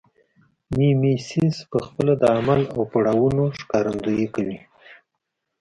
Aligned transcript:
میمیسیس 0.75 1.57
پخپله 1.71 2.13
د 2.21 2.23
عمل 2.37 2.61
او 2.73 2.81
پړاوونو 2.91 3.43
ښکارندویي 3.59 4.27
کوي 4.35 4.59